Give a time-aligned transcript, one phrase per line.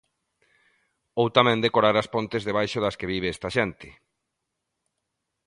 [1.21, 3.89] Ou tamén decorar as pontes debaixo das que vive esta xente.